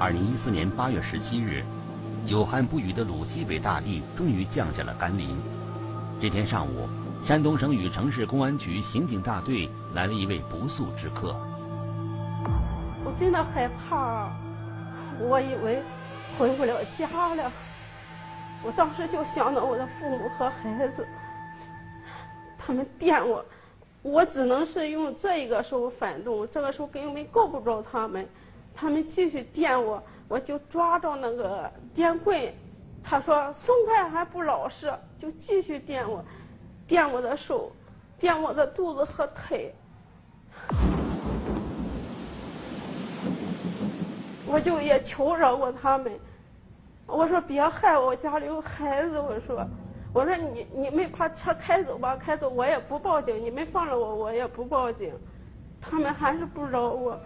[0.00, 1.62] 二零一四年八月十七日，
[2.24, 5.36] 久旱不雨的鲁西北大地终于降下了甘霖。
[6.18, 6.88] 这天上午，
[7.22, 11.36] 山东省禹城市公安局刑警大队来了一位不速之客。
[13.04, 14.32] 我真的害怕，
[15.18, 15.82] 我以为
[16.38, 17.52] 回不了家了。
[18.64, 21.06] 我当时就想到我的父母和孩子，
[22.56, 23.44] 他们电我，
[24.00, 28.26] 我只能是用这一个时候反动，这个时候根本够不着他们，
[28.74, 32.52] 他们继续电我，我就抓着那个电棍，
[33.02, 36.24] 他说松开还不老实，就继续电我，
[36.86, 37.70] 电我的手，
[38.18, 39.74] 电我的肚子和腿，
[44.46, 46.12] 我就也求饶过他们。
[47.06, 49.18] 我说别害我，家里有孩子。
[49.18, 49.66] 我说，
[50.12, 53.44] 我说你你们把车开走吧，开走我也不报警。
[53.44, 55.12] 你们放了我，我也不报警。
[55.80, 57.18] 他们还是不饶我。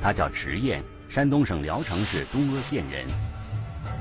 [0.00, 3.06] 他叫迟燕，山东省聊城市东阿县人。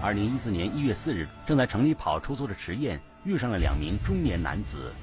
[0.02, 4.94] 二零一四年一月四日，正在城里跑出租的迟燕遇上了两名中年男子。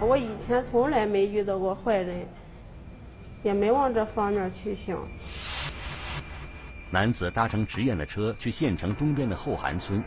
[0.00, 2.26] 我以前从来没遇到过坏人。
[3.44, 4.98] 也没往这方面去想。
[6.90, 10.02] 男子搭乘迟燕的车去县城东边的后韩村。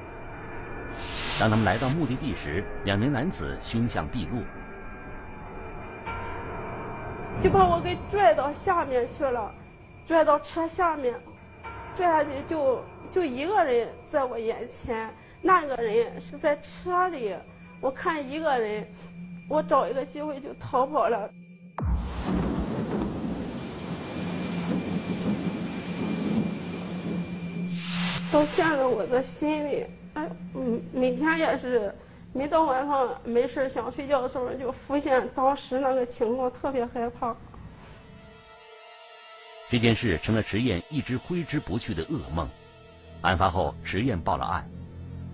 [1.40, 4.42] 当他们来到目的地时，两名男子凶相毕露，
[7.40, 9.54] 就把我给拽到下面去了，
[10.08, 11.14] 拽到车下面，
[11.96, 15.10] 拽下去就就一个人在我眼前，
[15.42, 17.36] 那个人是在车里。
[17.80, 18.84] 我看一个人，
[19.48, 21.30] 我找一个机会就逃跑了。
[28.32, 29.86] 到现在，我的心里，
[30.16, 31.94] 哎，嗯，每天也是，
[32.38, 37.36] 每到晚上没事想睡觉的时候，就浮现当时那个情况，特别害怕。
[39.72, 42.48] 这件事成了迟燕一直挥之不去的噩梦。
[43.22, 44.70] 案发后，迟燕报了案。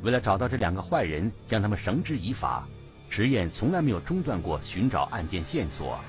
[0.02, 2.66] 为了找到这两个坏人，将他们绳之以法，
[3.10, 6.00] 迟燕从来没有中断过寻找案件线索。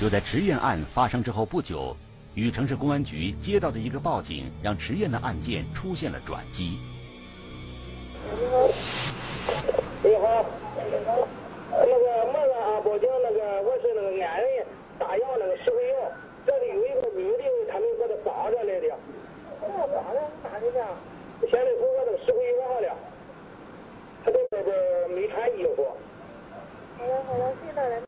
[0.00, 1.94] 就在迟燕案发生之后不久。
[2.34, 6.78] 禹城市公安局接到的一个报警，让迟燕的案件出现了转机。
[8.30, 8.68] 你好，
[10.04, 10.44] 你好，
[11.70, 14.66] 那个马上啊，报警，那个我是那个安仁
[14.98, 16.12] 大洋那个石灰窑，
[16.46, 18.94] 这里有一个女的，他们搁这绑着来的。
[19.62, 20.84] 哦，绑着哪里的？
[21.50, 22.96] 现在从我那个石灰窑上了，
[24.24, 24.76] 他在这边
[25.10, 25.86] 没穿衣服。
[26.98, 28.02] 好了好了，谁来了？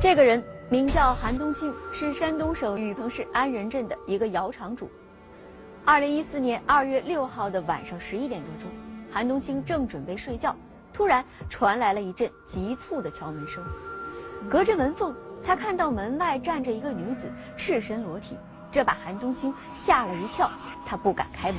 [0.00, 4.88] 这个人名叫韩东兴，是山东省禹城市安仁镇的一个窑厂主。
[5.84, 8.70] 二零一四年二月六号的晚上十一点多钟，
[9.10, 10.54] 韩东兴正准备睡觉，
[10.92, 13.60] 突然传来了一阵急促的敲门声。
[14.48, 15.12] 隔着门缝，
[15.44, 18.36] 他看到门外站着一个女子，赤身裸体，
[18.70, 20.48] 这把韩东兴吓了一跳，
[20.86, 21.58] 他不敢开门。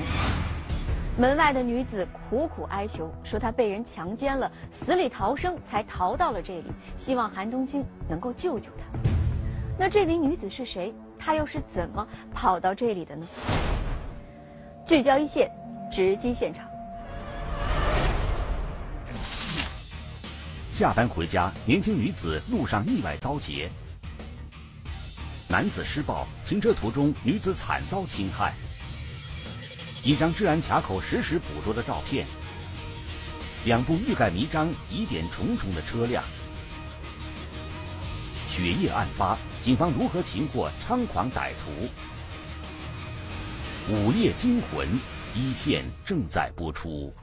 [1.17, 8.99] 门外的女子苦苦哀求，说她被人强奸了，死里逃生才逃到了这里，希望韩东青能够救救她。
[9.77, 10.93] 那这名女子是谁？
[11.19, 13.27] 她又是怎么跑到这里的呢？
[14.85, 15.51] 聚焦一线，
[15.91, 16.65] 直击现场。
[20.71, 23.69] 下班回家，年轻女子路上意外遭劫，
[25.49, 28.53] 男子施暴，行车途中女子惨遭侵害。
[30.03, 32.25] 一张治安卡口实时捕捉的照片，
[33.65, 36.23] 两部欲盖弥彰、疑点重重的车辆，
[38.49, 41.87] 血夜案发，警方如何擒获猖狂歹徒？
[43.93, 44.87] 午夜惊魂，
[45.35, 47.13] 一线正在播出。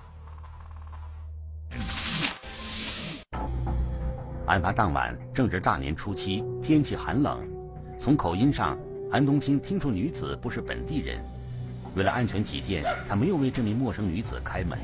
[4.47, 7.45] 案发当晚正值大年初七，天气寒冷。
[7.99, 8.79] 从口音上，
[9.11, 11.21] 韩冬青听出女子不是本地人。
[11.99, 14.79] 为了安全起见，他没有为这名陌生女子开门。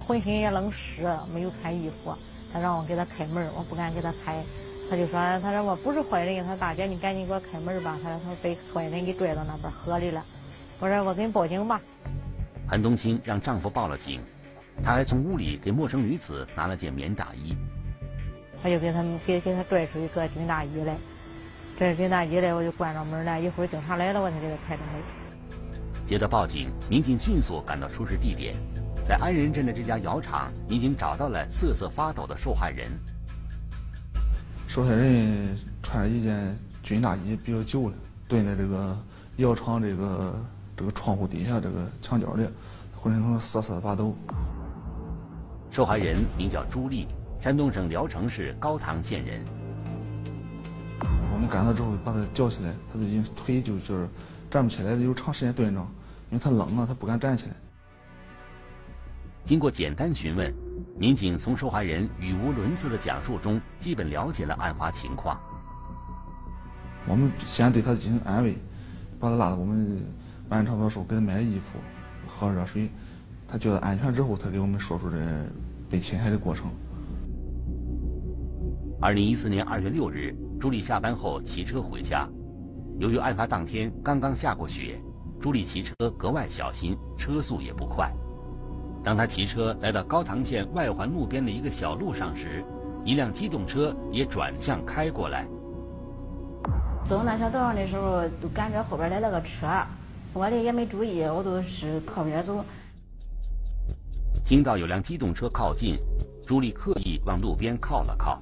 [0.00, 1.02] 浑身也冷湿，
[1.34, 2.10] 没有穿衣服，
[2.54, 4.34] 他让我给他开门，我不敢给他开。
[4.88, 10.22] 他就说：“他说我不是坏人，他说大姐你赶紧给我开门吧。”他说他被坏人给拽到那边河里了。
[10.80, 11.78] 我说我给你报警吧。
[12.66, 14.22] 韩冬青让丈夫报了警，
[14.82, 17.54] 他还从屋里给陌生女子拿了件棉大衣。
[18.62, 20.96] 他就给他们给给他拽出一个军大衣来，
[21.78, 23.38] 这军大衣来我就关上门了。
[23.38, 25.25] 一会儿警察来了，我才给他开的门。
[26.06, 28.54] 接到报警，民警迅速赶到出事地点，
[29.04, 32.88] 在安仁镇的这家窑厂，民警找到了瑟瑟发抖的受害人。
[34.68, 37.94] 受害人穿着一件军大衣，比较旧了，
[38.28, 38.96] 蹲在这个
[39.38, 40.34] 窑厂这个
[40.76, 42.46] 这个窗户底下这个墙角里，
[42.94, 44.14] 浑身都瑟瑟发抖。
[45.72, 47.08] 受害人名叫朱丽，
[47.42, 49.44] 山东省聊城市高唐县人。
[51.32, 54.08] 我们赶到之后把他叫起来，他就已经腿就就是
[54.56, 55.80] 站不起来，有长时间蹲着，
[56.30, 57.54] 因为他冷啊，他不敢站起来。
[59.42, 60.50] 经过简单询问，
[60.98, 65.38] 民警从受害人语无伦次的讲述中，基本了解了案发情况。
[67.06, 68.56] 我们先对他进行安慰，
[69.20, 70.02] 把他拉到我们
[70.48, 71.78] 办案场所时候，给他买衣服、
[72.26, 72.88] 喝热水。
[73.46, 75.18] 他觉得安全之后，才给我们说出这
[75.90, 76.70] 被侵害的过程。
[79.02, 82.26] 二零一四年二月六日，朱莉下班后骑车回家，
[82.98, 84.98] 由于案发当天刚刚下过雪，
[85.38, 88.10] 朱莉骑车格外小心，车速也不快。
[89.04, 92.64] 当他骑车来到高唐县外环路边的一个小路上时，
[93.04, 95.46] 一辆机动车也转向开过来。
[97.04, 99.66] 走那小道上的时候，都感觉后边来了个车，
[100.32, 102.64] 我的也没注意，我都是靠边走。
[104.44, 105.98] 听到有辆机动车靠近，
[106.46, 108.40] 朱莉刻意往路边靠了靠。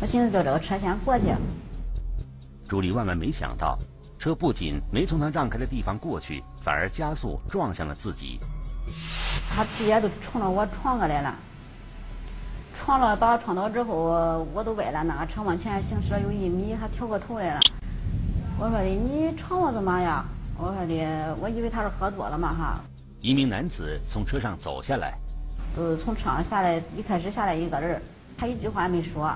[0.00, 1.26] 我寻思叫这个车先过去。
[2.68, 3.78] 朱莉万万没想到，
[4.18, 8.38] 车不仅没从他让开的地方过去，反而加速撞向了自己。
[9.48, 11.34] 他直接就冲着我撞过来了，
[12.74, 17.60] 撞了把我撞倒之后，我都歪了，那个车往前行驶了有一米，还调过头来了。
[18.58, 20.22] 我说的你撞我干嘛呀？
[20.58, 22.80] 我说的我以为他是喝多了嘛哈。
[23.22, 25.14] 一名男子从车上走下来，
[25.74, 28.02] 就是从车上下来，一开始下来一个人，
[28.36, 29.32] 他一句话没说，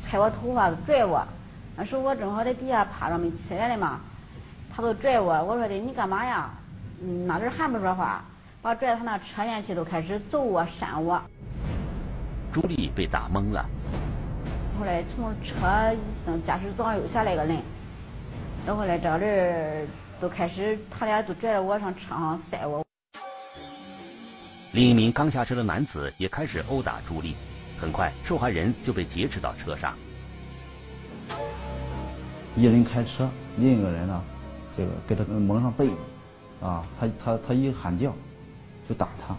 [0.00, 1.26] 踩我头发拽我，
[1.80, 4.00] 那时候我正好在底下趴着没起来的嘛，
[4.74, 6.50] 他都拽我，我说的你干嘛呀？
[7.00, 8.24] 嗯，那人还不说话。
[8.60, 11.22] 把拽他那车间去，都开始揍我、扇我。
[12.52, 13.64] 朱莉被打懵了。
[14.76, 15.54] 后来从车
[16.44, 17.62] 驾驶座上又下来一个人，
[18.66, 19.86] 然后来这个人
[20.20, 22.84] 都开始，他俩都拽着我上车上塞我。
[24.72, 27.36] 另一名刚下车的男子也开始殴打朱莉，
[27.78, 29.96] 很快受害人就被劫持到车上。
[32.56, 34.24] 一人开车，另一个人呢，
[34.76, 35.94] 这个给他蒙上被子，
[36.60, 38.14] 啊，他他他一喊叫。
[38.88, 39.36] 就打他。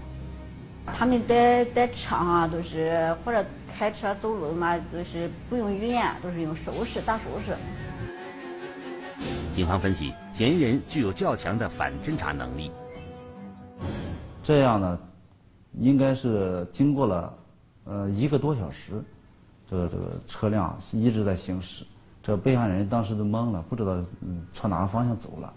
[0.93, 3.43] 他们在在车上都是或者
[3.75, 7.57] 开车走路嘛，都是不用语言，都是用手势打手势。
[9.51, 12.71] 警方分析，嫌疑人具有较强的反侦查能力。
[14.43, 14.99] 这样呢，
[15.79, 17.37] 应该是经过了
[17.85, 19.03] 呃一个多小时，
[19.67, 21.83] 这个这个车辆一直在行驶，
[22.21, 25.53] 这被害人当时都懵了，不知道嗯朝哪个方向走了。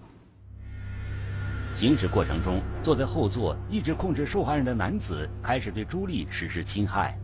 [1.75, 7.17] 行驶过程中，坐在后座一直控制受害人的男子开始对朱莉实施侵害，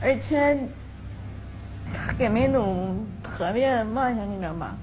[0.00, 0.58] 而且
[1.92, 4.76] 他根本都特别蛮横，你知道吗？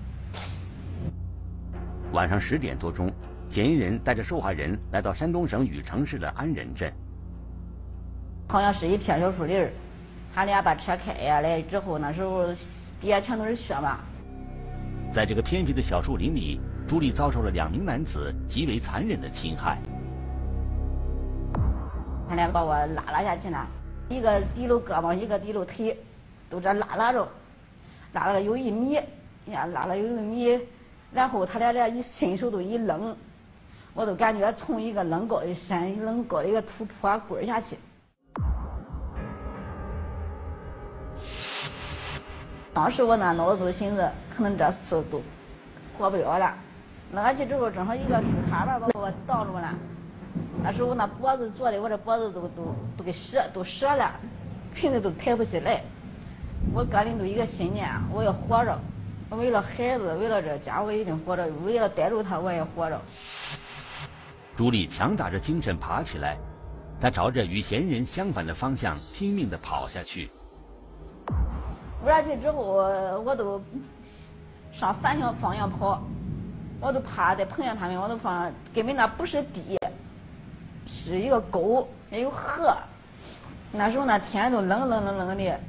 [2.12, 3.12] 晚上十点多钟，
[3.50, 6.92] 嫌疑人带着受害人来到山东省禹城市的安仁镇，
[8.48, 9.68] 好像是一片小树林
[10.34, 12.54] 他俩把车开下来之后，那时候
[13.00, 14.00] 底下全都是雪嘛。
[15.12, 16.60] 在这个偏僻的小树林里。
[16.88, 19.78] 朱莉遭受了两名男子极为残忍的侵害。
[22.30, 23.68] 他俩把我拉拉下去了，
[24.08, 25.98] 一个提溜胳膊，一个提溜腿，
[26.50, 27.28] 都这拉拉着，
[28.14, 28.94] 拉了有一米，
[29.48, 30.58] 呀，拉了有一米。
[31.12, 33.14] 然后他俩这一伸手都一扔，
[33.94, 37.76] 我都感觉从一个扔高的山扔高的一个土坡滚下去。
[42.78, 45.20] 当时我那脑子都寻思，可能这次都
[45.98, 46.54] 活不了了。
[47.12, 49.74] 拿下去之后，正好一个树杈吧，把我挡住了。
[50.62, 54.12] 那时候我那脖子坐的，我这脖子都都都给折都折了，
[54.76, 55.82] 裙子都抬不起来。
[56.72, 58.80] 我个人都一个信念，我要活着。
[59.32, 61.48] 为了孩子，为了这家，我一定活着。
[61.66, 63.02] 为了逮住他，我也活着。
[64.56, 66.38] 朱莉强打着精神爬起来，
[67.02, 70.30] 她朝着与嫌疑人相反的方向拼命地跑下去。
[72.08, 73.62] 跑下去之后，我都
[74.72, 76.02] 上反向方向跑。
[76.80, 79.78] 我都怕再碰见他们，我都放根本那不是地，
[80.86, 82.74] 是一个沟，也有河。
[83.74, 85.60] 那时候那天都冷冷冷冷的。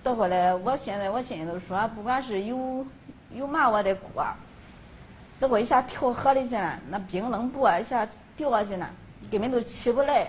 [0.00, 2.86] 到后来，我现在我心里都说，不管是有
[3.32, 4.24] 有嘛我得过。
[5.40, 8.88] 等我一下跳河里去了，那冰冷不一下掉下去了，
[9.28, 10.28] 根本都起不来。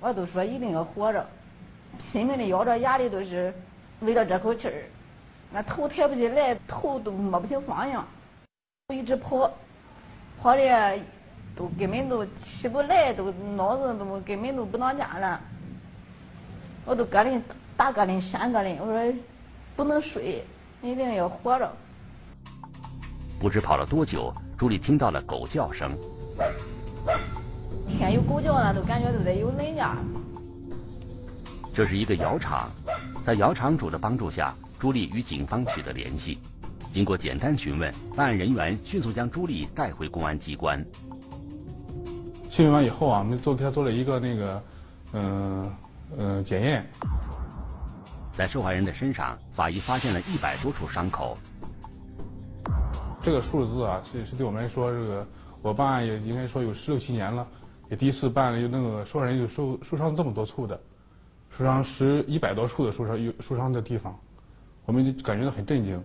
[0.00, 1.26] 我都说一定要活着，
[1.98, 3.52] 拼命的咬着牙的都是
[4.00, 4.74] 为了这口气儿。
[5.52, 8.04] 那头抬不起来，头都摸不清方向。
[8.92, 9.50] 一直跑，
[10.40, 10.98] 跑的
[11.54, 15.40] 都根本都起不来，都脑子都根本都不当家了。
[16.84, 17.42] 我都搁人
[17.76, 19.14] 打搁人闪搁人，我说
[19.74, 20.44] 不能睡，
[20.82, 21.72] 一定要活着。
[23.38, 25.96] 不知跑了多久，朱莉听到了狗叫声。
[27.88, 29.96] 天有狗叫了，都感觉都得有人家。
[31.72, 32.70] 这是一个窑厂，
[33.26, 36.38] 在姚厂主的帮助下，朱莉与警方取得联系。
[36.92, 40.80] 经过简单询问，办案人员迅速将朱莉带回公安机关。
[42.48, 44.62] 询问完以后啊，我们做给他做了一个那个，
[45.14, 45.74] 嗯
[46.16, 46.88] 嗯检验。
[48.32, 51.36] 在受害人的身上，法医发现了一百多处伤口。
[53.22, 55.26] 这个数字啊，是是对我们来说，这个
[55.62, 57.44] 我办案也应该说有十六七年了，
[57.90, 60.80] 也第一次办了有那个受害人有受受伤这么多处的，
[61.50, 64.18] 受伤十一百多处的受伤有受伤的地方，
[64.84, 66.02] 我们感觉到很震惊。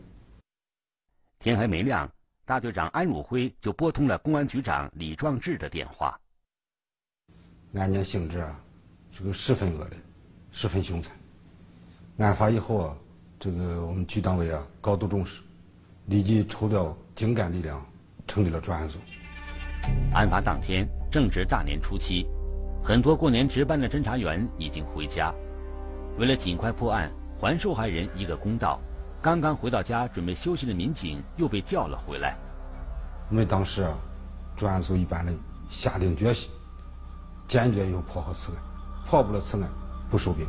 [1.39, 2.09] 天还没亮，
[2.45, 6.17] 大队长安汝辉就拨通了公安局长李壮志的电话。
[7.75, 8.59] 案件性质啊，
[9.11, 9.97] 这个十分恶劣，
[10.51, 11.15] 十分凶残。
[12.17, 12.97] 案发以后啊，
[13.39, 15.41] 这个我们局党委啊高度重视，
[16.05, 17.83] 立即抽调精干力量，
[18.27, 18.99] 成立了专案组。
[20.13, 22.27] 案发当天正值大年初七，
[22.83, 25.33] 很多过年值班的侦查员已经回家。
[26.17, 28.79] 为了尽快破案，还受害人一个公道，
[29.21, 32.35] 刚刚回到家准备休息的民警又被叫了回来。
[33.29, 33.93] 我们当时啊，
[34.55, 35.37] 专案组一班人
[35.69, 36.49] 下定决心。
[37.47, 38.61] 坚决要破获此案，
[39.05, 39.69] 破不了此案
[40.09, 40.47] 不收兵。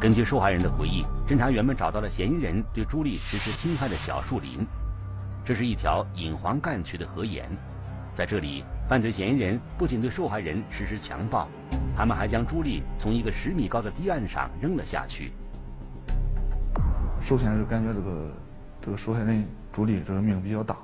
[0.00, 4.66] 根据受害人的回忆，侦查员们找到了嫌疑人对朱莉实施侵害的小树林，
[5.44, 7.50] 这是一条引黄干渠的河沿，
[8.14, 11.48] 在这里，犯罪嫌疑人不仅对受害人实施强暴，
[11.96, 15.30] 他们还将朱莉从一个十米高的堤岸上扔了下去。
[17.22, 18.32] 首先就感觉这个
[18.82, 20.76] 这个受害人朱莉这个命比较大，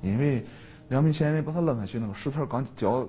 [0.00, 0.42] 因为
[0.88, 3.06] 两名嫌疑人把她扔下去，那个石头刚交。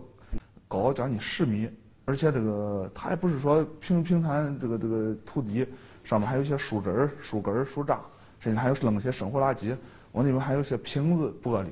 [0.67, 1.69] 高将近十米，
[2.03, 5.65] 而且这个它也不是说平平坦这个这个土地，
[6.03, 7.99] 上面还有一些树枝、树根、树杈，
[8.39, 9.73] 甚至还有扔一些生活垃圾。
[10.11, 11.67] 往里面还有一些瓶子、玻璃。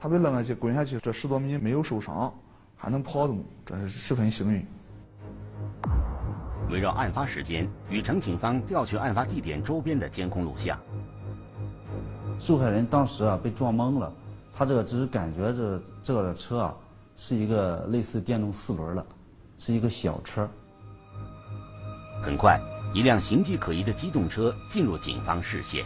[0.00, 2.32] 他被扔下去、滚下去，这十多米没有受伤，
[2.74, 4.66] 还能跑动，这是十分幸运。
[6.70, 10.78] 围绕案发时间，禹城警方调取案发地点周边的监控录像。
[12.38, 14.10] 受害人当时啊被撞懵了，
[14.54, 16.74] 他这个只是感觉这这个车啊。
[17.22, 19.06] 是一个类似电动四轮的，
[19.58, 20.48] 是一个小车。
[22.22, 22.58] 很快，
[22.94, 25.84] 一辆形迹可疑的机动车进入警方视线。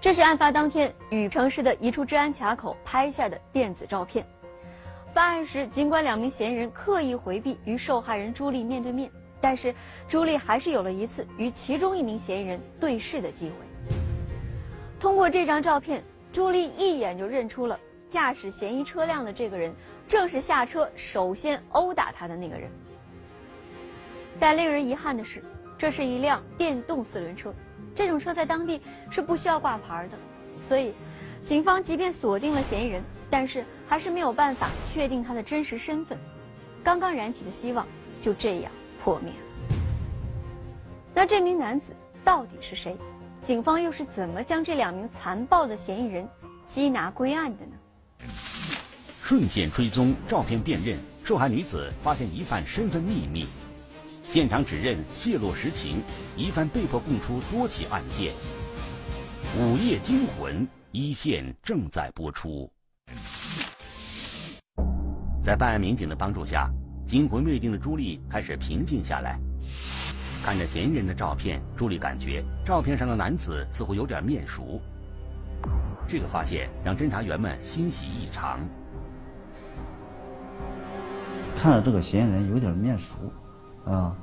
[0.00, 4.24] 这是案发当天禹城市的一处治安卡口拍下的电子照片。
[5.12, 9.74] 犯案时，尽管两名嫌疑人刻意回避与受害人朱莉面对面，但是
[10.06, 13.56] 朱莉还是有了一次与其中一名嫌疑人对视的机会。
[15.00, 19.74] 通过这张照片，朱莉一眼就认出了驾驶嫌疑车辆的这个人，
[20.06, 22.70] 正是下车首先殴打她的那个人。
[24.38, 25.42] 但令人遗憾的是，
[25.78, 27.54] 这是一辆电动四轮车，
[27.94, 30.18] 这种车在当地是不需要挂牌的，
[30.60, 30.92] 所以，
[31.44, 36.18] 警方即便锁定了嫌疑人，但是还是没有办法确定他的真实身份。
[36.82, 37.86] 刚刚燃起的希望
[38.20, 38.72] 就这样
[39.04, 39.76] 破灭了。
[41.14, 41.92] 那这名男子
[42.24, 42.96] 到底是谁？
[43.40, 46.28] 警方又是怎么将这两名残暴的嫌疑人
[46.68, 47.72] 缉拿归案的呢？
[49.22, 53.46] 瞬间追踪，照片辨认，受害女子发现疑犯身份秘密，
[54.28, 56.02] 现场指认泄露实情，
[56.36, 58.34] 疑犯被迫供出多起案件。
[59.58, 62.70] 午夜惊魂一线正在播出。
[65.42, 66.70] 在办案民警的帮助下，
[67.06, 69.40] 惊魂未定的朱莉开始平静下来。
[70.44, 74.78] 看着嫌疑人的照片，朱莉感觉照片上的男子似乎有点面熟。
[76.06, 78.60] 这个发现让侦查员们欣喜异常。
[81.56, 83.16] 看着这个嫌疑人有点面熟，
[83.88, 84.16] 啊，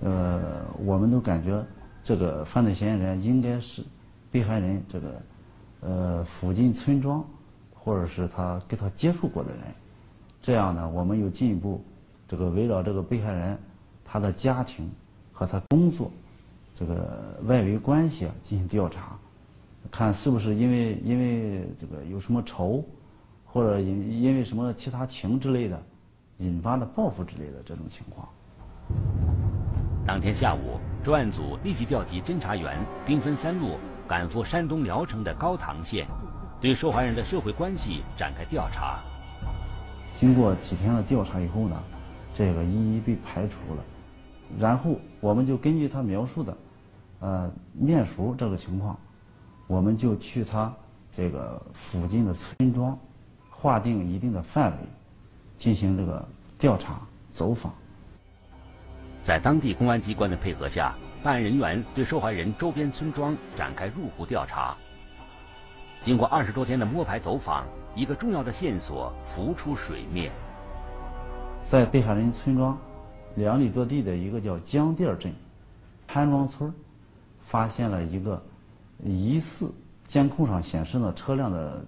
[0.00, 1.64] 呃，我们都感觉
[2.02, 3.82] 这个犯罪嫌疑人应该是
[4.30, 5.22] 被害人这个
[5.80, 7.24] 呃附近村庄，
[7.72, 9.60] 或者是他跟他接触过的人。
[10.40, 11.82] 这样呢，我们又进一步
[12.26, 13.58] 这个围绕这个被害人
[14.04, 14.90] 他的家庭。
[15.34, 16.08] 和他工作，
[16.72, 19.18] 这个外围关系啊进行调查，
[19.90, 22.84] 看是不是因为因为这个有什么仇，
[23.44, 25.82] 或者因因为什么其他情之类的，
[26.36, 28.28] 引发的报复之类的这种情况。
[30.04, 36.06] 当天下午，专案组立即调集侦查员，兵分三路赶赴山东聊城的高唐县，
[36.60, 38.98] 对受害人的社会关系展开调查。
[40.12, 41.82] 经过几天的调查以后呢，
[42.34, 43.84] 这个一一被排除了。
[44.58, 46.56] 然后我们就根据他描述的，
[47.20, 48.98] 呃，面熟这个情况，
[49.66, 50.70] 我们就去他
[51.10, 52.98] 这个附近的村庄，
[53.48, 54.78] 划定一定的范围，
[55.56, 57.72] 进行这个调查走访。
[59.22, 64.76] 在当地公安机关的配合下，办案人员对受害人周边村庄展开入户调查。
[66.00, 67.64] 经过二十多天的摸排走访，
[67.94, 70.32] 一个重要的线索浮出水面。
[71.60, 72.76] 在被害人村庄
[73.36, 75.32] 两里多地的一个叫江店镇
[76.08, 76.74] 潘庄村，
[77.40, 78.42] 发现了一个
[79.04, 79.72] 疑似
[80.04, 81.86] 监控上显示的车辆的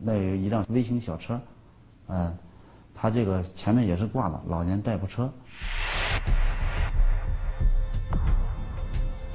[0.00, 1.40] 那一辆微型小车，
[2.06, 2.38] 嗯，
[2.94, 5.28] 它这个前面也是挂的老年代步车。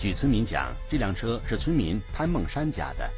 [0.03, 3.09] 据村民讲，这辆车是村民潘梦山家的。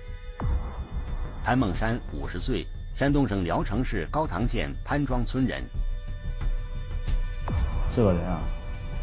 [1.44, 2.64] 潘梦山五十岁，
[2.96, 5.64] 山东省聊城市高唐县潘庄村人。
[7.90, 8.40] 这个人啊，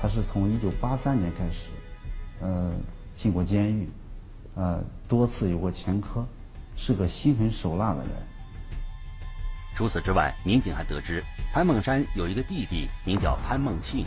[0.01, 1.71] 他是从一九八三年开始，
[2.39, 2.71] 呃，
[3.15, 3.89] 进过监狱，
[4.55, 6.25] 呃，多次有过前科，
[6.77, 8.11] 是个心狠手辣的人。
[9.75, 11.21] 除此之外，民警还得知，
[11.53, 14.07] 潘梦山有一个弟弟，名叫潘梦庆。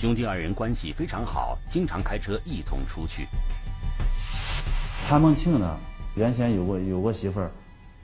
[0.00, 3.28] 兄弟二人关系非常好，经常开车一同出去。
[5.06, 5.76] 潘梦庆呢，
[6.14, 7.50] 原先有过有过媳妇儿，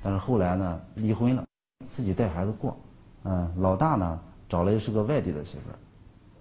[0.03, 1.43] 但是后来呢离婚了，
[1.87, 2.79] 自己带孩子过。
[3.23, 5.79] 嗯，老大呢找了是个外地的媳妇儿，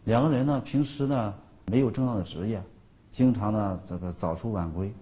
[0.03, 1.33] 两个人呢平时呢
[1.67, 2.61] 没有正当的职业，
[3.09, 4.93] 经常呢这个早出晚归。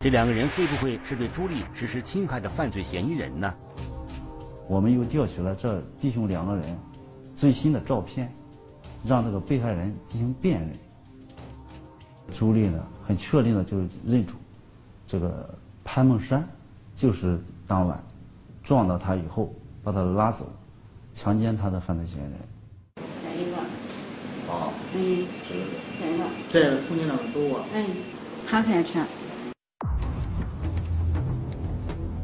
[0.00, 3.54] 这两个人会不会是对朱莉实施侵害的犯罪嫌疑人呢？
[4.68, 6.78] 我们又调取了这弟兄两个人。
[7.42, 8.32] 最新的照片，
[9.04, 10.70] 让这个被害人进行辨认。
[12.32, 14.36] 朱莉呢，很确定的就认出，
[15.08, 16.48] 这个潘梦山
[16.94, 18.00] 就是当晚
[18.62, 20.48] 撞到他以后把他拉走、
[21.14, 22.32] 强奸他的犯罪嫌疑人。
[23.24, 23.56] 这一个。
[24.46, 24.72] 哦。
[24.94, 25.26] 嗯。
[25.48, 25.64] 这个。
[25.98, 26.24] 这个。
[26.48, 27.66] 这是从你那边走啊？
[27.74, 27.86] 嗯，
[28.46, 29.04] 他开车。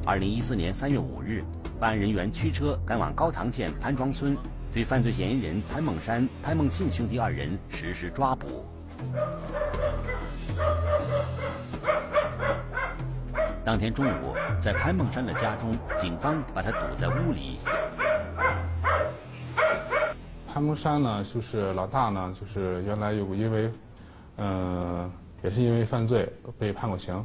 [0.07, 1.43] 二零一四年三月五日，
[1.81, 4.37] 办案人员驱车赶往高唐县潘庄村。
[4.73, 8.65] 对犯罪嫌疑人潘梦山、潘梦庆兄弟二人实施抓捕。
[13.65, 17.59] 当天中午，在潘梦山的家中，警方把他堵在屋里。
[20.47, 23.71] 潘梦山呢，就是老大呢，就是原来有因为，
[24.37, 25.11] 嗯，
[25.43, 27.25] 也是因为犯罪被判过刑。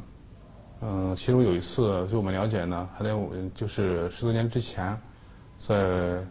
[0.80, 3.10] 嗯，其中有一次，据我们了解呢，还在
[3.54, 4.98] 就是十多年之前，
[5.58, 6.24] 在。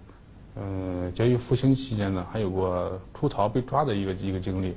[0.55, 4.75] 嗯，监狱服刑期间呢，还有过出逃被抓的一个一个经历。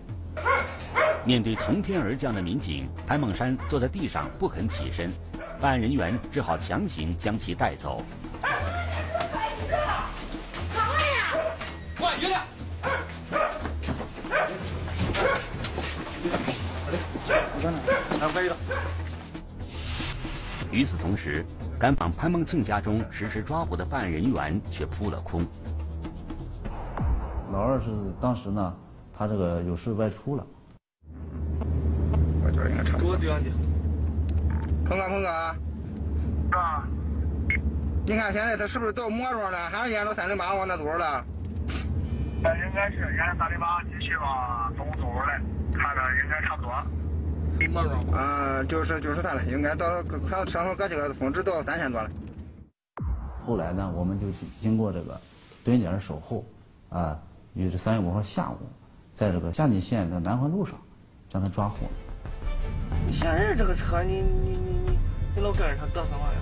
[1.25, 5.12] 面对从天而降的民警，潘梦山坐在地上不肯起身，
[5.61, 8.03] 办案人员只好强行将其带走。
[11.99, 12.43] 快月亮！
[20.71, 21.45] 与此同时，
[21.79, 25.47] 赶往潘梦庆家中实施抓捕的办案人员却扑了空。
[27.57, 27.90] 老二是
[28.21, 28.77] 当时呢，
[29.14, 30.47] 他这个有事外出了。
[32.45, 33.16] 我觉得应该差不多。
[33.16, 33.51] 多点的。
[34.87, 35.29] 鹏哥，鹏哥。
[36.55, 36.87] 啊。
[38.05, 41.25] 你看现在他是不是到末庄了，还是沿着三零八往那走了？
[42.42, 45.40] 那应该是沿着三零八继续往东走来，
[45.73, 46.71] 看着应该差不多。
[47.73, 48.21] 末庄。
[48.21, 52.11] 啊，就是就是他了，应该到看上头搁几个峰值到三千多了。
[53.47, 54.27] 后来呢，我们就
[54.61, 55.19] 经过这个
[55.64, 56.45] 蹲点守候，
[56.90, 57.19] 啊。
[57.57, 58.59] 于是三月五号下午，
[59.14, 60.79] 在这个夏津县的南环路上，
[61.27, 61.79] 将他抓获。
[63.11, 64.99] 嫌疑人这个车，你你你你
[65.35, 66.38] 你老跟着他嘚瑟嘛呀？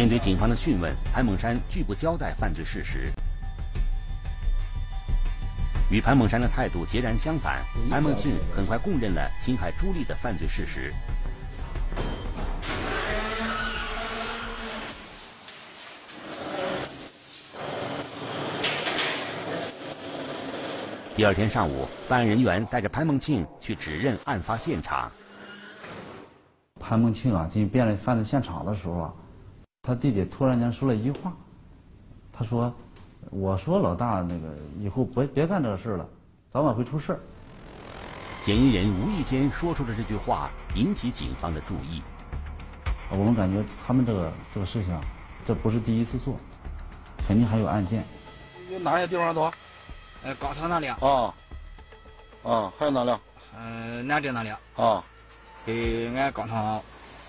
[0.00, 3.12] 面对警方的讯问，潘孟山拒不交代犯罪事实。
[5.90, 10.90] 与潘孟山的态度截然相反，潘孟庆很快供认了侵害朱莉的犯罪事实。
[21.14, 25.12] 第二天上午，办案人员带着潘孟庆去指认案发现场。
[26.80, 29.12] 潘孟庆啊，进辨认犯罪现场的时候啊。
[29.82, 31.32] 他弟弟突然间说了一句话，
[32.30, 32.72] 他说
[33.30, 36.06] ：“我说老大，那个以后别别干这个事了，
[36.52, 37.20] 早晚会出事儿。”
[38.42, 42.02] 嫌疑人无意间说出的这句话引起警方的注意。
[43.10, 44.98] 我们感觉他们这个这个事情，
[45.44, 46.36] 这不是第一次做，
[47.26, 48.04] 肯定还有案件。
[48.70, 49.52] 有哪些地方多？
[50.22, 50.86] 呃，高唐那里。
[50.88, 51.34] 啊。
[52.42, 53.10] 啊，还有哪里？
[53.56, 54.50] 呃，南镇那里。
[54.76, 55.02] 啊。
[55.66, 56.80] 给俺高唐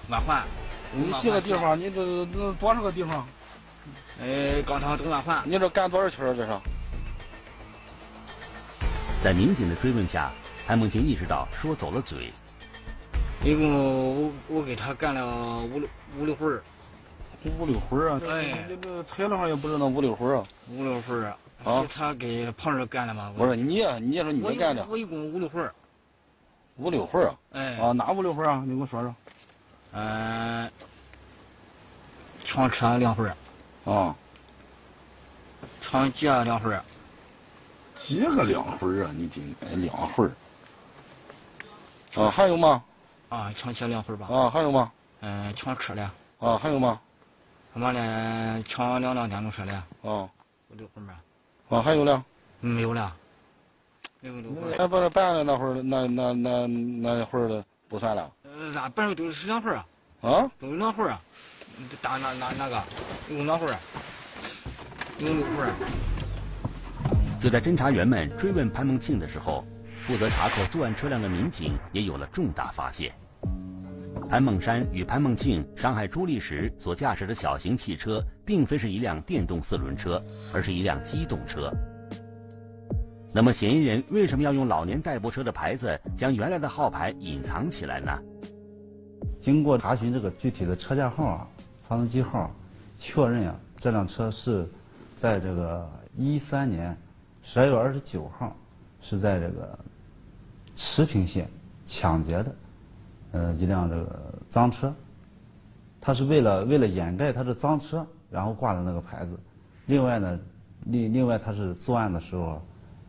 [0.09, 0.43] 万环。
[0.93, 1.79] 你几个地方？
[1.79, 3.25] 你这这多少个地方？
[4.21, 5.41] 呃，高唐东万环。
[5.45, 6.51] 你这干多少圈这是？
[9.21, 10.31] 在民警的追问下，
[10.67, 12.31] 韩梦清意识到说走了嘴。
[13.43, 15.87] 一共我我给他干了五六
[16.19, 16.61] 五六回儿。
[17.59, 18.21] 五六回儿啊！
[18.29, 20.43] 哎，那个材料上也不是那五六回儿啊。
[20.69, 21.37] 五六回啊！
[21.63, 23.33] 啊，是他给旁人干的吗？
[23.35, 24.85] 不是你，你也说你干的。
[24.87, 25.73] 我一共五六回儿
[26.77, 27.35] 五六回儿啊！
[27.53, 27.77] 哎。
[27.77, 28.63] 啊，哪五六回儿啊？
[28.67, 29.15] 你给我说说。
[29.93, 30.71] 嗯，
[32.43, 33.27] 抢车两回
[33.85, 34.15] 啊。
[35.81, 36.73] 抢劫两回
[37.95, 39.11] 几个两回啊？
[39.15, 39.41] 你这
[39.75, 40.25] 两回
[42.15, 42.83] 啊，还有吗？
[43.29, 44.27] 啊，抢车两回吧。
[44.27, 44.91] 啊，还有吗？
[45.19, 46.01] 嗯，抢车嘞。
[46.39, 46.99] 啊，还有吗？
[47.73, 49.73] 他妈的，抢两辆电动车嘞。
[49.73, 50.27] 啊，
[50.69, 51.13] 五六回嘛。
[51.69, 52.21] 啊，还有嘞？
[52.59, 53.15] 没有了。
[54.21, 54.77] 六六回。
[54.77, 58.31] 还把这办了那会儿，那那那那会儿的不算了。
[58.61, 59.83] 呃，那本来都是两回啊。
[60.21, 60.51] 啊？
[60.59, 61.19] 都是两回啊。
[61.99, 62.83] 打那那那个，
[63.27, 63.65] 一共两回
[65.17, 65.65] 有六回
[67.39, 69.65] 就在侦查员们追问潘梦庆的时候，
[70.05, 73.11] 负责查扣作案车辆的民警也有了重大发现。
[74.29, 80.21] 潘梦山与潘梦庆伤害朱丽时所驾驶的小型汽车，并非是一辆电动四轮车，
[80.53, 81.73] 而是一辆机动车。
[83.33, 88.11] 那么，嫌疑人为什么要用老年代步车的牌子将原来的号牌隐藏起来呢？
[89.39, 91.47] 经过查询这个具体的车架号啊、
[91.87, 92.51] 发动机号，
[92.99, 94.67] 确认啊，这辆车是
[95.15, 96.95] 在这个一三年
[97.41, 98.53] 十二月二十九号
[99.01, 99.79] 是在这个
[100.75, 101.49] 持平县
[101.85, 102.55] 抢劫的，
[103.31, 104.93] 呃，一辆这个赃车。
[106.01, 109.39] 他是为了为了掩盖他是赃车，然后挂的那个牌子。
[109.85, 110.39] 另外呢，
[110.85, 112.61] 另另外他是作案的时候，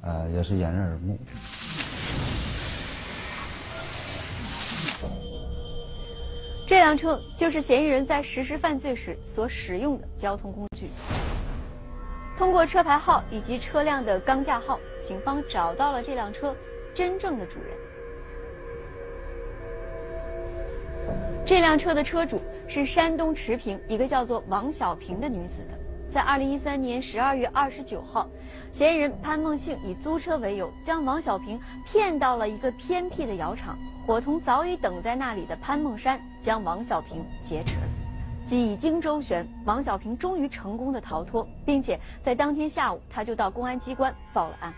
[0.02, 1.18] 呃，也是掩人耳目。
[6.66, 10.88] 这辆车就是嫌疑人在实施犯罪时所使用的交通工具。
[12.36, 16.56] 通过车牌号以及车辆的钢架号，警方找到了这辆车
[16.94, 17.70] 真正的主人。
[21.44, 25.81] 这辆车的车主是山东持平一个叫做王小平的女子的。
[26.12, 28.28] 在二零一三年十二月二十九号，
[28.70, 37.78] 嫌疑人潘梦庆以租车为由，将王小平骗到了一个偏僻的窑厂，伙同早已等在那里的潘梦山，将王小平劫持。
[38.44, 44.74] 几经周旋，王小平终于成功的逃脱，并且在当天下午，他就到公安机关报了案。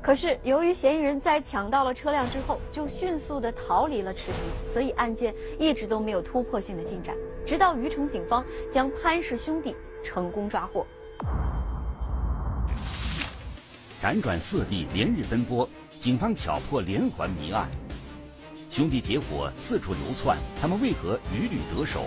[0.00, 7.14] 可是，由于嫌疑人在抢到了车辆之后，就迅速的逃离了池平，所以案件一直都没有突破性的进展。
[7.46, 10.86] 直到虞城警方将潘氏兄弟成功抓获。
[14.00, 17.68] 辗转四地，连日奔波，警方巧破连环谜案。
[18.70, 22.02] 兄弟结伙四处流窜，他们为何屡屡得手？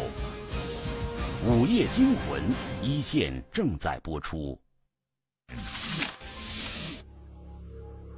[1.48, 2.42] 午夜惊魂，
[2.82, 4.60] 一线正在播出。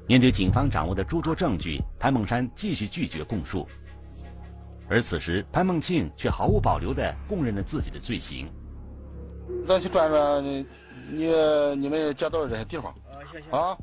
[0.08, 3.68] 面对警方掌握的诸多证据，潘梦山继续拒绝供述。
[4.90, 8.52] 而此时，潘梦庆却毫无保留地供认了自己的罪行。
[9.68, 10.66] 咱去转转，你
[11.10, 11.28] 你
[11.76, 13.78] 你们接到的这些地方啊，行行啊，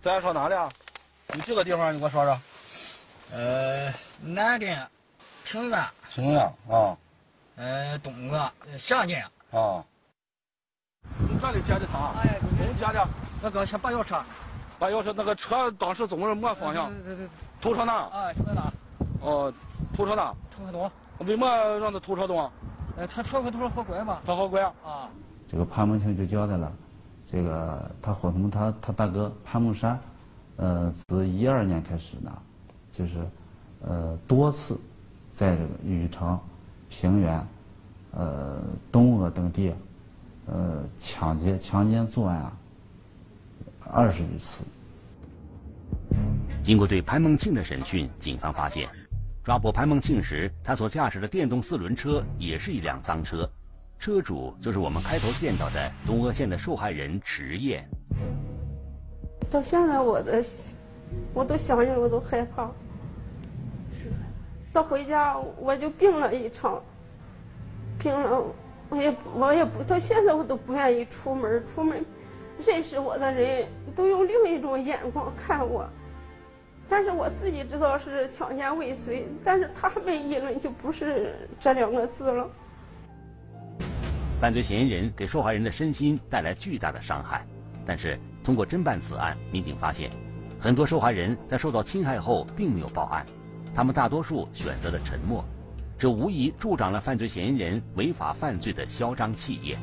[0.00, 0.70] 咱说哪里啊？
[1.34, 2.40] 有几个地方你给我说说。
[3.32, 4.86] 呃，南镇、
[5.44, 6.96] 平原、平原啊，
[7.56, 9.20] 呃，东个、祥镇
[9.50, 9.84] 啊。
[11.18, 12.12] 你这里接的啥？
[12.22, 13.08] 哎，你接的？
[13.42, 14.16] 那个先把钥匙，
[14.78, 17.28] 把钥匙那个车当时总是没方向，对对对，
[17.60, 17.92] 偷车呢？
[17.92, 18.72] 啊，偷哪？
[19.20, 19.52] 哦，
[19.94, 20.34] 偷车呢？
[20.50, 20.90] 偷很多。
[21.20, 22.50] 为嘛让他偷车东啊？
[22.96, 24.18] 呃，他偷个偷好拐嘛。
[24.26, 25.08] 他好拐啊。
[25.48, 26.72] 这个潘梦庆就交代了，
[27.26, 30.00] 这个他伙同他他大哥潘梦山，
[30.56, 32.32] 呃，自一二年开始呢，
[32.90, 33.18] 就是
[33.82, 34.80] 呃多次
[35.32, 36.38] 在这个禹城、
[36.88, 37.46] 平原、
[38.12, 39.74] 呃东阿等地，
[40.46, 42.56] 呃抢劫、强奸作案啊
[43.90, 44.64] 二十余次。
[46.62, 48.88] 经过对潘梦庆的审讯，警方发现，
[49.44, 53.48] 抓捕潘梦庆时，他所驾驶的电动四轮车也是一辆赃车，
[53.98, 57.84] 车主就是我们开头见到的东阿县的受害人迟燕。
[59.50, 60.40] 到现在我的，
[61.34, 62.70] 我都想想我都害怕。
[64.72, 66.80] 到回家我就病了一场，
[67.98, 68.44] 病了，
[68.90, 72.04] 我也我也不到现在我都不愿意出门，出门
[72.64, 75.84] 认识我的人都用另一种眼光看我。
[76.92, 82.46] 但是我自己知道是强奸未遂，但是他们议论就不是这两个字了。
[84.38, 87.46] 犯罪嫌疑人给受害人的身心带来巨大的伤害，
[87.86, 90.10] 但是通过侦办此案，民警发现，
[90.60, 93.26] 很多受害人在受到侵害后并没有报案，
[93.74, 95.42] 他们大多数选择了沉默，
[95.96, 99.80] 这无疑助长了犯罪嫌疑人违法犯罪的嚣张气焰。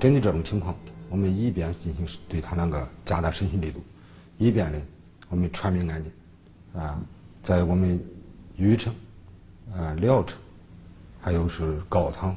[0.00, 0.74] 针对这种情况，
[1.08, 3.84] 我们一边进行对他那个加大审讯力度，
[4.40, 4.80] 一边呢，
[5.28, 6.10] 我们传名案件，
[6.74, 6.98] 啊，
[7.42, 8.02] 在我们
[8.56, 8.90] 禹城、
[9.70, 10.38] 啊聊城，
[11.20, 12.34] 还有是高唐、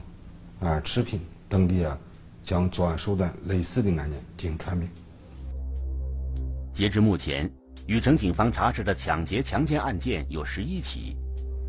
[0.60, 1.98] 啊赤平等地啊，
[2.44, 4.86] 将作案手段类似的案件进行传名。
[6.74, 7.50] 截至目前，
[7.88, 11.16] 禹城警方查实的抢劫、强奸案件有十一起。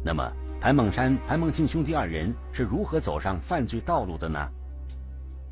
[0.04, 0.28] 那么，
[0.60, 4.50] 潘梦山、潘梦庆兄弟二人是如何走上犯罪道路的呢？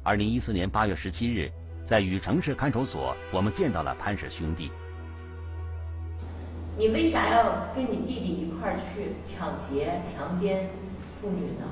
[0.03, 1.49] 二零一四年八月十七日，
[1.85, 4.71] 在禹城市看守所，我们见到了潘氏兄弟。
[6.79, 10.69] 你为啥要跟你弟弟一块儿去抢劫、强奸
[11.15, 11.67] 妇女呢？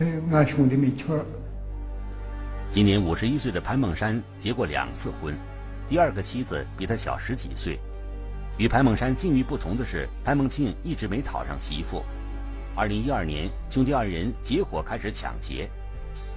[0.00, 1.06] 嗯，俺兄弟没钱。
[2.70, 5.34] 今年五十一岁的潘梦山结过两次婚，
[5.88, 7.78] 第二个妻子比他小十几岁。
[8.58, 12.04] 与潘梦山境遇不同的是，潘梦庆一直没讨上媳妇。
[12.76, 15.68] 二零一二年，兄弟二人结伙开始抢劫。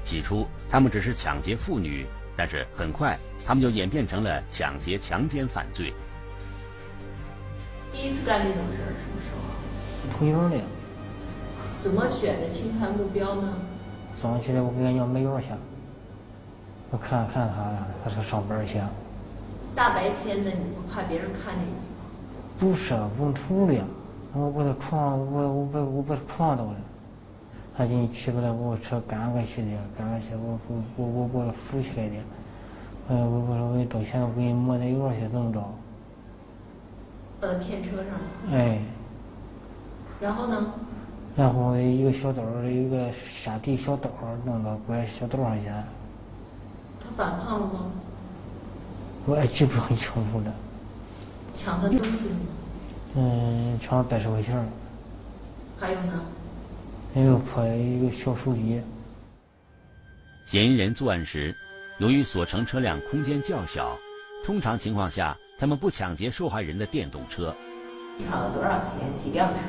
[0.03, 2.05] 起初，他们只是抢劫妇女，
[2.37, 5.93] 但是很快，他们就演变成了抢劫、强奸犯罪。
[7.91, 10.17] 第一次干这种事儿什么时候？
[10.17, 10.57] 同样的。
[11.81, 13.53] 怎么选的侵犯目标呢？
[14.15, 15.45] 早上起来我跟俺娘买药去，
[16.91, 18.79] 我看看他，他说上班去。
[19.75, 21.77] 大白天的，你不怕别人看见你吗？
[22.59, 23.83] 不是，问土的，
[24.33, 26.75] 我把他撞，我我把我把他撞到了。
[27.77, 32.15] 他进去起不来把，我车赶过去的，赶过去我我我我把他扶起来的。
[33.09, 35.63] 呃，我我说我到现在我给你抹点药去，怎么着？
[37.39, 38.19] 把他骗车上了。
[38.51, 38.81] 哎。
[40.19, 40.73] 然后呢？
[41.35, 44.09] 然后一个小刀，一个下地小刀，
[44.43, 45.67] 弄到拐小道上去。
[45.67, 47.91] 他反抗了吗？
[49.27, 50.51] 我也记不是很清楚了。
[51.53, 52.39] 抢他东西吗？
[53.17, 54.55] 嗯，抢了百十块钱。
[55.79, 56.13] 还有呢？
[57.17, 58.79] 还有破一个小手机。
[60.45, 61.51] 嫌疑人作案时，
[61.97, 63.97] 由于所乘车辆空间较小，
[64.45, 67.55] 通常情况下，他们不抢劫受害人的电动车。
[68.19, 68.91] 抢了多少钱？
[69.17, 69.59] 几辆车？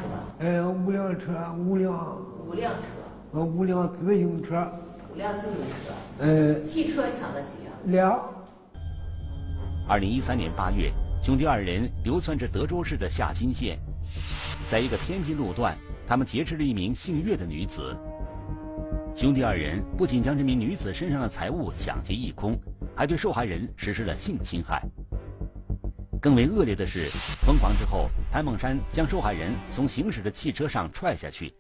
[0.41, 2.19] 呃，五辆车，五辆。
[2.47, 2.87] 五辆车。
[3.33, 4.71] 呃，五辆自行车。
[5.11, 5.95] 五辆自行车。
[6.19, 6.61] 呃。
[6.61, 7.75] 汽车抢了几辆？
[7.87, 8.35] 两。
[9.89, 13.79] 二零一三年八月，兄弟二人流窜至德州市的夏津县，
[14.69, 15.75] 在一个偏僻路段，
[16.09, 17.95] 他们劫持了一名姓岳的女子。
[19.15, 22.59] 兄弟二人不仅将这名女子身上的财物抢劫一空，
[22.97, 24.83] 还对受害人实施了性侵害。
[26.19, 27.11] 更为恶劣的是，
[27.43, 31.53] 疯狂之后，潘梦山将受害人从行驶的汽车上踹下去。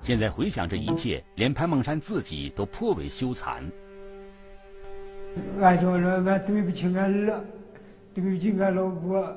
[0.00, 3.62] 现在回想这一切，连潘梦山自己都颇为羞惭。
[5.60, 7.44] 俺说了，俺对不起俺儿，
[8.12, 9.32] 对不起俺老婆，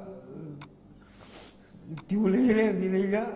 [2.07, 3.27] 丢脸了，给那个。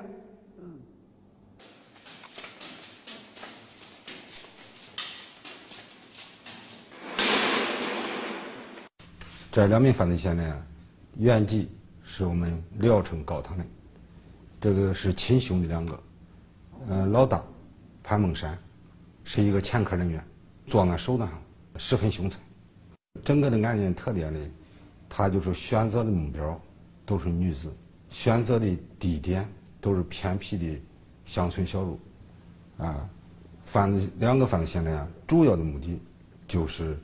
[9.52, 10.64] 这两名犯罪嫌疑人，
[11.18, 11.68] 原籍
[12.04, 13.66] 是我们聊城高唐的，
[14.62, 16.04] 这个是亲兄弟两个。
[16.90, 17.44] 呃，老大
[18.04, 18.56] 潘梦山
[19.24, 20.24] 是一个前科人员，
[20.68, 21.28] 作案手段
[21.78, 22.40] 十分凶残。
[23.24, 24.40] 整个的案件特点呢，
[25.10, 26.62] 他就是选择的目标
[27.04, 27.74] 都是女子，
[28.10, 29.48] 选择的地点
[29.80, 30.82] 都是偏僻的
[31.26, 32.00] 乡村小路，
[32.78, 33.10] 啊，
[33.66, 36.00] 犯两个犯罪嫌疑人主要的目的
[36.48, 36.98] 就是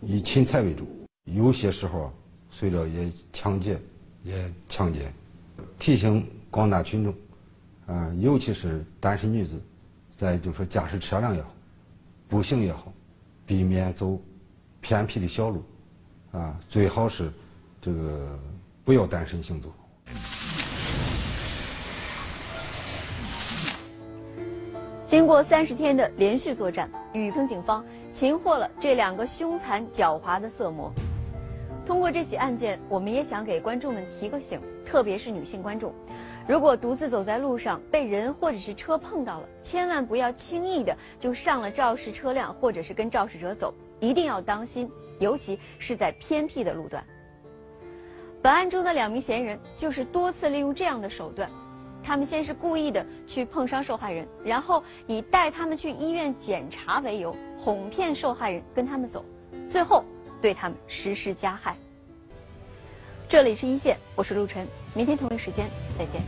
[0.00, 0.86] 以侵财为主。
[1.24, 2.12] 有些时候，
[2.50, 3.80] 随着也抢劫，
[4.22, 5.12] 也强奸。
[5.78, 7.14] 提醒广大群众，
[7.86, 9.60] 啊，尤其是单身女子，
[10.16, 11.52] 在就说驾驶车辆也好，
[12.28, 12.92] 步行也好，
[13.46, 14.20] 避免走
[14.80, 15.64] 偏僻的小路，
[16.32, 17.32] 啊，最好是
[17.80, 18.38] 这个
[18.84, 19.72] 不要单身行走。
[25.14, 30.92] 经过三十天的连续作战，禹城警方擒获了这两个凶残狡猾的色魔。
[31.86, 35.94] 通过这起案件，我们也想给观众们提个醒，特别是女性观众，
[36.48, 47.04] 如果独自走在路上被人或者是车碰到了，千万不要轻易的就上了肇事车辆或者是跟肇事者走，一定要当心，尤其是在偏僻的路段。
[48.42, 51.48] 本案中的两名嫌疑人就是多次利用这样的手段，
[52.04, 59.24] 他们先是故意的去碰伤受害人，然后以带他们去医院检查为由，哄骗受害人跟他们走，
[59.68, 60.04] 最后。
[60.42, 61.74] 对他们实施加害。
[63.26, 66.20] 这里是一线，我是陆晨，明天同一时间再见。